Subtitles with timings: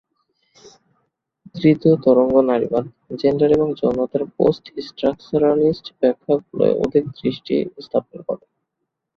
[1.55, 2.85] তৃতীয় তরঙ্গ নারীবাদ
[3.19, 8.43] জেন্ডার এবং যৌনতার পোস্ট-স্ট্রাকচারালিস্ট ব্যাখ্যাগুলোয় অধিক দৃষ্টি স্থাপন করে।